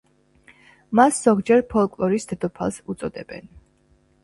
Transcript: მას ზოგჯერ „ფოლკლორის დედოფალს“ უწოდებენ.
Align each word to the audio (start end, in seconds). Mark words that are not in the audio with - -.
მას 0.99 1.19
ზოგჯერ 1.25 1.61
„ფოლკლორის 1.75 2.27
დედოფალს“ 2.33 2.83
უწოდებენ. 2.95 3.49